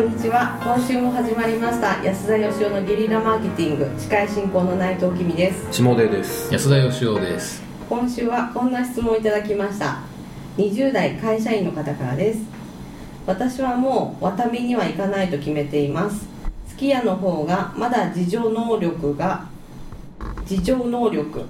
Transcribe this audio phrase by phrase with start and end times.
[0.00, 0.58] んにちは。
[0.64, 2.02] 今週も始まりました。
[2.02, 4.00] 安田義雄のゲリラマーケティング。
[4.00, 5.70] 司会進行の内藤君です。
[5.70, 6.50] 下出です。
[6.50, 7.62] 安田義雄です。
[7.86, 9.98] 今週はこんな質問をいただきました。
[10.56, 12.40] 20代会社員の方からです。
[13.26, 16.26] 私はもうワタミには行かないと決めています。
[16.66, 19.44] すき家の方がまだ自助能力が
[20.48, 21.44] 自助能力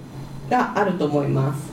[0.48, 1.69] があると思います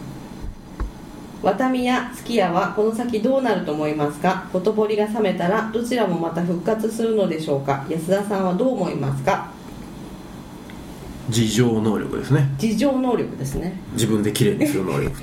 [1.44, 4.48] ワタミやすき家はこの先どうなると思いますか？
[4.52, 7.86] ほとぼりが冷めたらどちらもまた復活するのでしょうか？
[7.90, 9.52] 安田さんはどう思いますか？
[11.30, 12.50] 自浄能力ですね。
[12.62, 13.80] 自助能力ですね。
[13.94, 15.16] 自分で綺麗にする能力。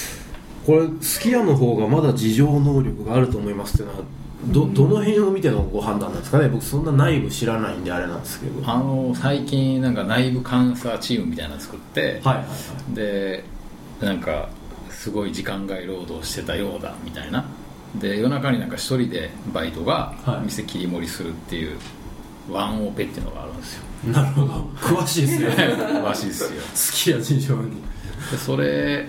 [0.64, 4.04] これすき家の方がまだ自浄能力があると思いますっていうのは
[4.46, 6.48] どどの辺を見てのご判断なんですかね？
[6.48, 8.62] 僕そんな内部知らないんであれなんですけど。
[8.62, 12.44] はいあの最近なんか内部監査チームみたいなの作って、はいは
[12.92, 12.94] い。
[12.94, 13.44] で
[14.00, 14.48] なんか
[15.00, 17.46] すごい時間外労働してたようだみたいな。
[17.94, 20.44] で夜中になんか一人でバイトがはい。
[20.44, 21.78] 店切り盛りするっていう、
[22.50, 23.84] ワンオペっていうのがあるんですよ。
[24.12, 24.52] なるほど。
[24.76, 25.46] 詳しいですね。
[26.04, 26.50] らしいですよ。
[26.50, 26.56] 好
[26.92, 27.76] きや自浄に。
[28.30, 29.08] でそれ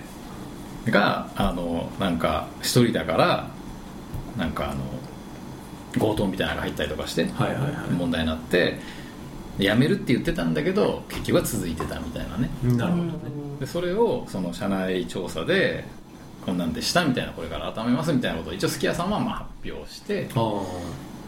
[0.86, 3.50] があのなんか一人だから
[4.38, 4.80] なんかあの
[6.00, 7.72] 強盗みたいなのが入ったりとかして、はいはいはい。
[7.90, 8.80] 問題になって
[9.62, 12.50] で辞めるって言ってたんだけど結局は続いてたみたいなね。
[12.76, 13.12] なるほどね。
[13.60, 15.84] でそれをその社内調査で
[16.44, 20.28] こんなんでしたみたいなこれから改めますみたいなことを一応すき家さんはまあ発表してっ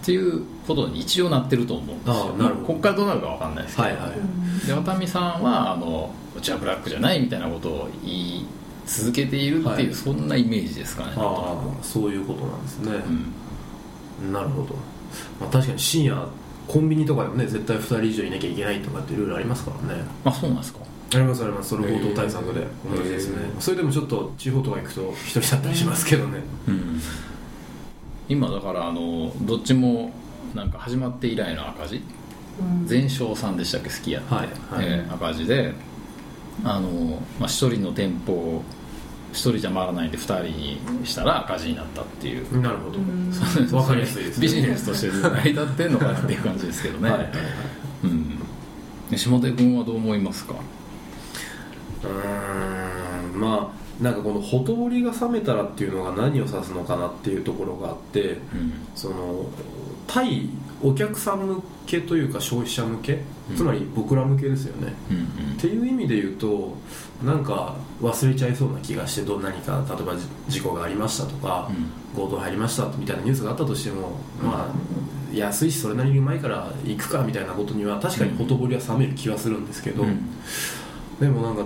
[0.05, 2.35] ていうことに一応なってると思うんですよ。
[2.35, 2.67] なるほど。
[2.67, 4.67] ここからどうなるか分かんないですけど、はいはい。
[4.67, 8.47] で渡辺さんはあのうちはブラックじゃないみたいなことを言い
[8.87, 9.95] 続けているっていう、はい。
[9.95, 12.93] そんなイメージですかねああそういうことなんですね、
[14.21, 14.33] くうん。
[14.33, 14.75] なるほど、
[15.41, 16.29] まあ、確かに深夜
[16.67, 20.03] コンビニとかでもね絶対2人以上いなきゃいけないとかってルールありますからね。
[20.25, 20.81] あそうなんですか。
[21.15, 21.69] ありますあります。
[21.71, 22.67] それ強盗対策で。
[22.91, 23.37] 同じですね。
[23.61, 26.41] それでもちょっと地方とか行くと一人だったりしますけどね。
[26.69, 27.01] うん。
[28.29, 30.13] 今だからあのどっちも
[30.55, 32.03] なんか始まって以来の赤字？
[32.87, 33.91] 全商さんでしたっけ？
[33.91, 34.87] 好きやって、はいはい。
[34.87, 35.73] えー赤字で。
[36.63, 36.89] あの、
[37.41, 38.63] まあ、1人の店舗を
[39.35, 43.77] 1人じゃ回らないんで2人にしたら赤字になったっていう、なるほど。
[43.77, 44.43] わかりやすいですね。
[44.47, 47.31] ビジネスとして成り立ってんのかなっていう感じですけどね、はい。
[48.05, 48.39] うん。
[49.11, 50.55] で下手君はどう思いますか？
[52.05, 53.41] うーん。
[53.41, 58.73] まあなんかこのほとぼりが冷めたらっていうのが何を指すのかなっていうところがあってうん。
[58.95, 59.47] その
[60.07, 60.49] 対
[60.85, 63.57] お客さん向けというか消費者向け、うん。
[63.57, 64.93] つまり僕ら向けですよね。
[65.11, 65.25] うん
[65.55, 66.77] っていう意味で言うと
[67.25, 71.71] なんか忘れちゃいそうな気がしてど何か例えばじ事故がありましたとか、
[72.15, 80.21] 強盗入りましたみたいなニュースがあったとしても、まあ安いしそれなりにうまいから行くかみたいなことには確かにほとぼりは冷める気はするんですけど、うん。
[81.19, 81.65] でもなんか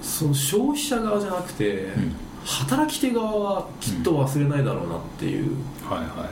[0.00, 2.16] その消費者側じゃなくて、ん。
[2.46, 6.30] 働き手側はきっと忘れないだろうなっていう、はいは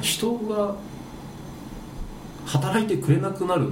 [0.00, 0.74] 人が
[2.52, 3.64] 働いてくれなくなる、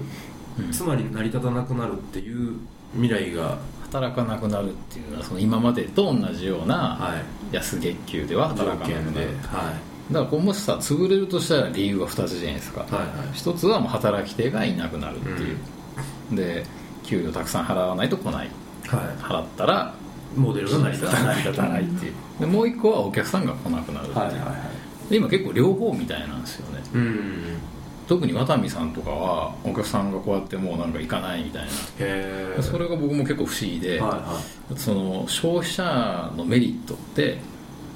[0.58, 0.72] い、うん。
[0.72, 2.56] つまり成り立たなくなるっていう
[2.94, 3.58] 未来が、
[3.88, 7.16] 働かなくなるっていうのはその今までと同じようなは
[7.52, 9.26] い、安月給では条働かなくなる。
[9.44, 9.72] は
[10.10, 13.10] だからこうもしさ潰れるとしたら理由は2つじゃないですか、いはいはい。
[13.32, 16.64] 一つはもう働き手がいなくなるっていう、で
[17.02, 18.50] 給料たくさん払わないと来ない。
[18.86, 19.94] は払ったら
[20.36, 21.24] い、モデルが成り立たない。
[21.24, 22.12] 成り立たないっていう。
[22.40, 24.52] でもう一個はお客さんが来なくなるっていう、はいはいは
[25.08, 25.10] い。
[25.10, 26.82] で今結構両方みたいなんですよね。
[26.94, 27.44] うん
[28.08, 31.68] 特に渡美さんとかはお客さんがこうやってもうなんか行かないみたいへ
[32.00, 37.38] えなそれが僕も結構不思議で、はいはその消費者のメリットって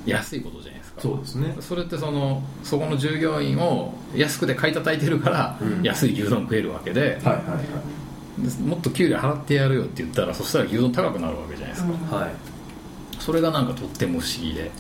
[0.05, 1.01] 安いことじゃないですか。
[1.01, 1.57] いそうですね。
[1.61, 5.83] それってそのそこの従業員を安くで買い叩いてるから、うん。
[5.83, 7.61] 安い牛丼食えるわけで,で、はいは
[8.39, 8.63] い。
[8.63, 12.35] もっと給料払ってやるよって言ったらそしたら牛丼高くなるわけじゃないですか、はいはい。
[13.19, 14.71] それがなんかとっても不思議で。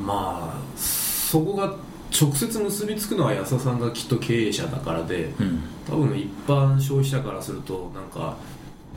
[0.00, 1.74] まあそこが
[2.10, 5.62] 直接結びつくのは安田さんがきっと経営者だからで、うん。
[5.88, 8.36] 多分一般消費者からするとなんか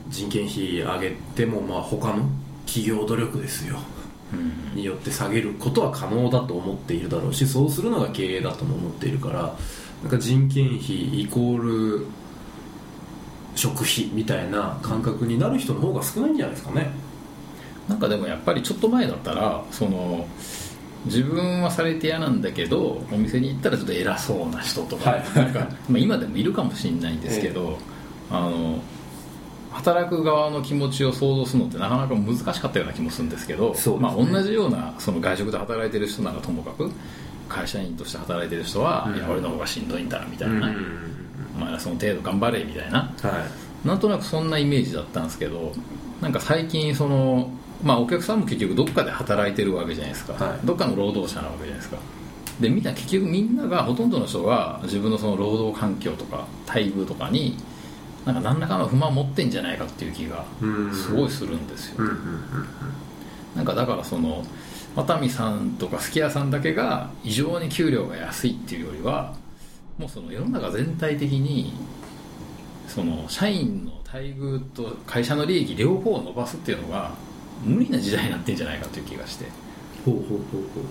[0.08, 2.28] 人件費上げてもまあ他の
[2.66, 3.78] 企業努力ですよ。
[4.32, 4.36] う
[4.74, 4.76] ん。
[4.76, 9.54] によって下げることは可能だと思っているだろうしそうするのが経営だとも思っているから
[10.02, 12.06] なんか人件費イコール
[13.54, 16.90] 食費みたいな感覚になる人の方が少ないんじゃないですかね。
[17.88, 20.26] なんかでもやっぱりちょっと前だったらその
[21.06, 25.24] 自分はされて嫌なんだけどお店に行ったらちょっと偉そうな人とか,、はい。
[25.34, 27.78] なんかまあ、今でもいるかもしれないんですけど、
[28.30, 28.80] あの
[29.72, 33.98] 働く側の気持ちを想像するのってなかなか難しかったような気もするんですけどね。
[33.98, 36.90] まあ、同じようなその外食で働いてる人ならともかく
[37.48, 39.16] 会社員として働いてる人は、うん。
[39.16, 40.86] いや俺の方がしんどいんだみたいな、うん。
[41.56, 42.98] お前らその程度頑張れみたいな。
[43.00, 43.28] は
[43.84, 43.86] い。
[43.86, 45.72] なんとなくそんなイメージだったんですけど
[46.20, 47.50] なんか最近その
[47.82, 50.66] まあお客さんも結局どっかで働いてるわけじゃないですか、はい。
[50.66, 51.98] どっかの労働者なわけじゃないですか。
[52.60, 57.56] でみんな結局みんながほとんどの人が自分のその労働環境とか待遇とかに
[58.24, 60.44] なんか何らかの不満を持ってんじゃないかっていう気が
[60.92, 62.14] すごいするんですよ、うんうん
[63.54, 64.42] なんかだからその
[64.96, 69.34] 渡美さんとかすき家さんだけが異常に給料が安いっていうよりは
[69.98, 71.74] もうその世の中全体的に
[72.88, 77.12] その社員の待遇と会社の利益両方を伸ばすっていうのが
[77.64, 79.46] 無理な時代になってんじゃないかという気がして。
[80.04, 80.82] ほうほうほうほ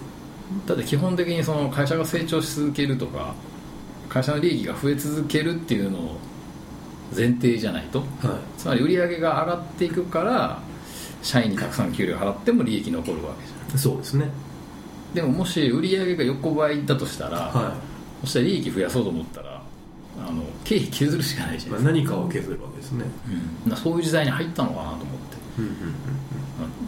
[0.66, 3.34] だって基本的にその会社が成長し続けるとか
[4.10, 6.18] 会社の利益が増え続けるっていうのを
[7.16, 8.04] 前提じゃないと。
[8.24, 8.38] うはい。
[8.58, 10.60] つまり売り上げが上がっていくから
[11.22, 13.78] 社員にたくさん給料払っても利益残るわけじゃん。
[13.78, 14.30] そうですね。
[15.14, 17.76] でももし売り上げが横ばいだとしたら、は
[18.22, 19.62] そしたら利益増やそうと思ったら
[20.18, 23.06] あの経費削るしかないじい、ゃまあ、ないですか,、何かを削るわけですね。
[23.68, 25.08] うん、そういう時代に入ったのかなと思って、
[25.60, 25.78] うんうんうん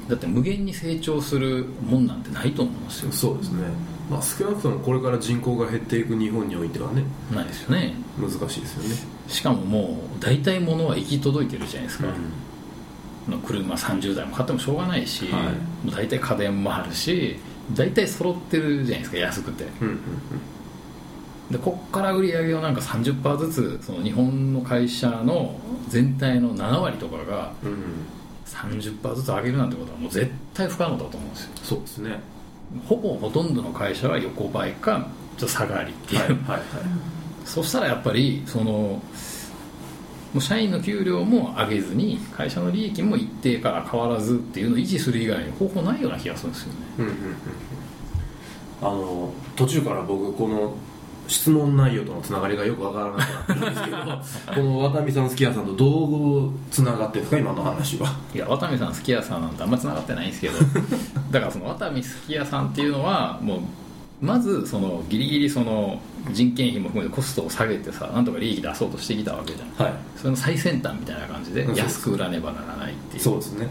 [0.09, 3.07] だって無限に成長するもんなんてないと思うんですよ。
[3.07, 3.63] うんそうですね。
[4.09, 7.03] まあ少なくともこれから人口が減っていく日本においてはね。
[7.33, 7.93] ないですよね。
[8.17, 8.95] 難しいですよね。
[9.27, 15.43] しかももう大体物は行き届いてるじゃないですか、う車30台も買ってもしょうがないし、はい。
[15.43, 15.49] も
[15.87, 17.39] う大体家電もあるし
[17.73, 19.63] 大体揃ってるじゃないですか安くて。
[19.63, 19.99] んうんうん。
[21.51, 25.55] でこっから売り上げをなんか30%ずつその日本の会社の
[25.87, 27.77] 全体の7割とかがうんうん
[28.45, 31.49] 30%ずつ上げるなんてことはもう絶対不可能だと思うんですよ。
[31.63, 32.19] そうですね。
[32.87, 35.07] ほぼほとんどの会社は横ばいか
[35.37, 36.63] ちょっと下がりっていう、はいはいはい。
[37.45, 38.63] そしたらやっぱりその
[40.33, 46.79] もう社員の給料も上げずに会社の利益も一定から変わらずっていうのを維持する以外に方法ないような気がするんですよね。
[46.97, 47.35] うんうんうんうん。
[48.81, 50.75] あの途中から僕この
[51.27, 58.15] 質問内容とのつながりがよくわからなくなってるんですけどこの渡美さんすき家さんとどうつながってるんですか今の話は。
[58.33, 60.59] いや渡美さんすき家さんなんてあんまつながってないんですけど。
[61.31, 63.59] だからその渡美すき家さんっていうのはもう
[64.25, 65.99] まずそのギリギリその
[66.31, 69.85] 人件費も含めてコストを下げてさなんとか利益出そうとしてきたわけじゃん。
[69.85, 69.93] はい。
[70.17, 73.23] それの最先端みたいな感じでうん安く売らねばならないっていう。
[73.23, 73.67] そうですね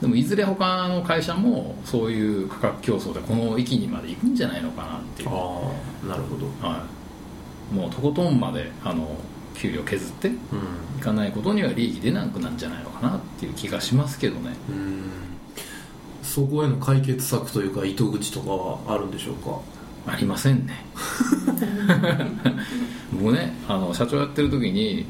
[0.00, 5.70] でもいずれ他の会社もそういう価格競争でこの域にまで行くんじゃないのかなっていう、あ
[6.04, 6.46] あなるほど。
[6.66, 6.86] は
[7.72, 9.16] い、もうとことんまであの
[9.54, 10.34] 給料削っていう
[10.98, 14.54] んかないことには利益出なくなんじゃないのかなっていう気がしますけどね。
[14.70, 15.10] うん。
[16.22, 19.60] そこへの解決策というか糸口とかはあるんでしょうか？
[20.06, 20.84] ありませんね。
[23.12, 25.04] 僕ねあの社長やってる時に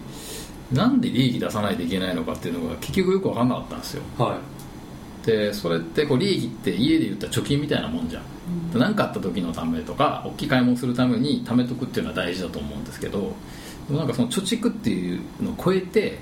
[0.72, 4.02] なんで利益出さないといけないのかっていうのが結局よく分かんなかったんですよ。
[4.18, 4.38] は
[5.24, 8.22] でそれってこう利益って家で言ったら貯金みたいなもんじゃん。
[8.74, 13.32] 何かあった時のためとか大きい買い物するために貯めとくっていうのは大事だと思うんですけど
[13.88, 16.18] でもなんかその貯蓄っていうのを超えて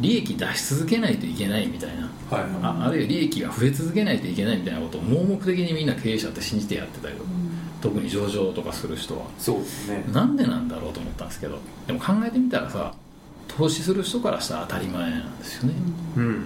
[0.00, 2.08] 利益出し続けないといけないみたいな。
[2.30, 2.42] はい。
[2.42, 7.30] はいああるいは利益が増え続けないといけないみたいなことを盲目的にみんな経営者って信じてやってたりとか
[7.80, 9.26] 特に上場とかする人は。
[9.38, 10.04] そうですね。
[10.12, 12.94] なんでなんだろうと思ったんですけどでも考えてみたらさ
[13.48, 15.74] 投資する人からしたら当たり前なんですよね。
[16.16, 16.22] うん。
[16.22, 16.32] うん。
[16.32, 16.38] うん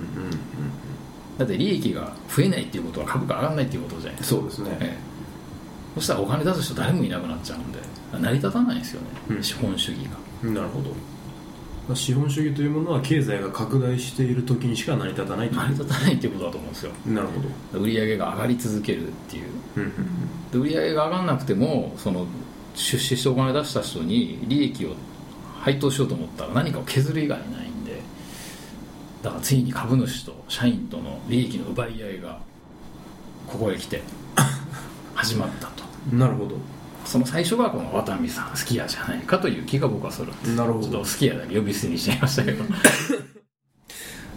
[1.39, 4.41] だって利益が増えないっていうことは株価上がらないっていうことじゃないですか。
[4.41, 4.79] そうですね。
[4.81, 5.13] ええ。
[5.95, 7.79] そしたらお金出す人誰もいなくなっちゃうんで
[8.13, 9.43] 成り立たないんですよね、うん。
[9.43, 9.99] 資本主義
[10.43, 10.51] が。
[10.51, 11.95] なるほど。
[11.95, 16.93] 資本主義というものは経済が拡大している時にしか成り立たない成り立たないっていうことだと思うんですよ。
[17.07, 17.41] なるほ
[17.73, 17.81] ど。
[17.81, 19.45] 売り上げが上がり続けるっていう。
[20.53, 22.27] で売り上げが上がらなくてもその
[22.75, 24.95] 出資してお金出した人に利益を
[25.61, 27.72] 配当しようと思ったら何かを削る以外ない
[29.23, 32.41] だからついに株主と社員との利益の奪い合いが
[33.47, 34.03] ここへ来て
[35.15, 35.85] 始まったと。
[36.13, 36.57] うんなるほど。
[37.05, 40.55] その最初がこの渡美さんすき家じゃないかという気が僕はするんです。
[40.57, 40.87] なるほど。
[40.89, 42.65] ちょっとすき家だけ呼び捨てにしちゃいましたけど。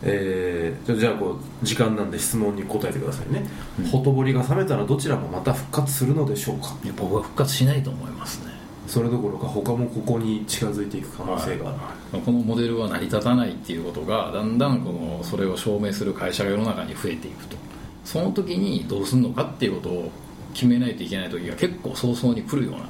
[0.03, 3.43] えー、じゃあじゃあこう時間なんで質問に答えてくださいね、
[3.91, 6.75] ほとぼりが冷めたらどちらもまた復活するのでしょうか？
[6.83, 8.44] いや僕は復活しないと思いますね
[8.87, 17.57] それどころか他もここに近づいていく可能性がある、このモデルは成り立たないっていうことがだんだんこのそれを証明する会社が世の中に増えていくと。
[18.03, 20.11] その時にどうするのかっていうことを
[20.53, 22.87] 決めないといけない時が結構早々に来るような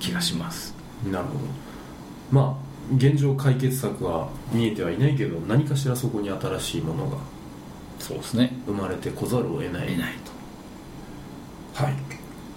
[0.00, 0.74] 気がします。
[1.10, 1.38] なるほど。
[2.32, 7.16] まあ現状解決策は見えてはいないけど何かしらそこに新しいものが
[8.00, 8.52] そうですね。
[8.66, 9.94] 生まれてこざるを得ない。
[9.94, 10.14] いない
[11.74, 11.94] はい。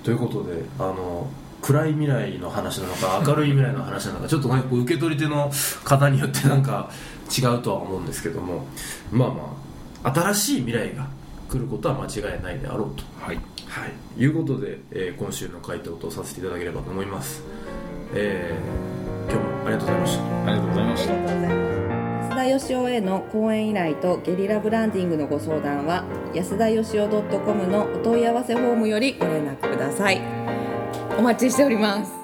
[0.04, 1.28] ということであの
[1.64, 5.50] 暗い未来の話なのか明るい未来の話なのかちょっとねこう受け取り手の
[5.84, 6.92] 方によってなんか
[7.36, 8.68] 違うとは思うんですけども
[9.12, 9.58] まあま
[10.04, 11.08] あ新しい未来が
[11.50, 13.04] 来ることは間違いないであろうと。
[13.20, 13.40] はい。
[13.68, 17.42] はい、いうことで、えー今週の回答とさせていただければと思います、
[18.14, 20.24] えー今日もありがとうございました。
[20.24, 21.14] ありがとうございました。
[21.14, 26.04] 安田義雄への講演依頼とゲリラブランディングのご相談は
[26.34, 30.43] 安田義雄 .com のお問い合わせフォームよりご連絡ください
[31.18, 32.23] お待ちしております。